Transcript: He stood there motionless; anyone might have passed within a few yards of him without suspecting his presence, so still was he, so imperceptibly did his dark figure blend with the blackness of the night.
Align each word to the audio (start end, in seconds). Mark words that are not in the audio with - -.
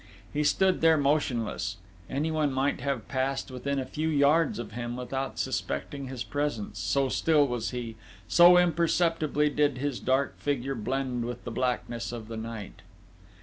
He 0.33 0.43
stood 0.43 0.81
there 0.81 0.97
motionless; 0.97 1.77
anyone 2.09 2.51
might 2.51 2.81
have 2.81 3.07
passed 3.07 3.51
within 3.51 3.77
a 3.77 3.85
few 3.85 4.07
yards 4.09 4.57
of 4.57 4.71
him 4.71 4.97
without 4.97 5.37
suspecting 5.37 6.07
his 6.07 6.23
presence, 6.23 6.79
so 6.79 7.07
still 7.07 7.45
was 7.45 7.69
he, 7.69 7.97
so 8.27 8.57
imperceptibly 8.57 9.47
did 9.47 9.77
his 9.77 9.99
dark 9.99 10.39
figure 10.39 10.73
blend 10.73 11.25
with 11.25 11.43
the 11.43 11.51
blackness 11.51 12.11
of 12.11 12.29
the 12.29 12.37
night. 12.37 12.81